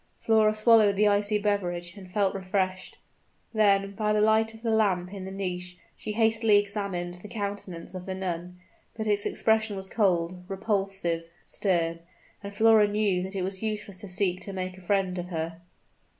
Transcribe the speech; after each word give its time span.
Flora 0.17 0.51
swallowed 0.55 0.95
the 0.95 1.07
icy 1.07 1.37
beverage, 1.37 1.95
and 1.95 2.11
felt 2.11 2.33
refreshed. 2.33 2.97
Then, 3.53 3.91
by 3.93 4.13
the 4.13 4.19
light 4.19 4.51
of 4.55 4.63
the 4.63 4.71
lamp 4.71 5.13
in 5.13 5.25
the 5.25 5.31
niche, 5.31 5.77
she 5.95 6.13
hastily 6.13 6.57
examined 6.57 7.13
the 7.21 7.27
countenance 7.27 7.93
of 7.93 8.07
the 8.07 8.15
nun; 8.15 8.57
but 8.97 9.05
its 9.05 9.27
expression 9.27 9.75
was 9.75 9.91
cold 9.91 10.43
repulsive 10.47 11.25
stern: 11.45 11.99
and 12.41 12.51
Flora 12.51 12.87
knew 12.87 13.21
that 13.21 13.35
it 13.35 13.43
was 13.43 13.61
useless 13.61 13.99
to 13.99 14.07
seek 14.07 14.41
to 14.41 14.53
make 14.53 14.75
a 14.75 14.81
friend 14.81 15.19
of 15.19 15.27
her. 15.27 15.61